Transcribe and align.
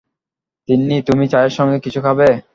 তিন্নি, 0.69 0.97
তুমি 1.07 1.25
চায়ের 1.27 1.53
সঙ্গে 1.57 1.77
কিছু 1.79 1.99
খাবে? 2.05 2.27